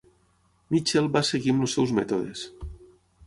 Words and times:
Mitchell 0.75 1.09
va 1.17 1.23
seguir 1.27 1.53
amb 1.55 1.67
els 1.67 1.77
seus 1.79 1.93
mètodes. 1.99 2.45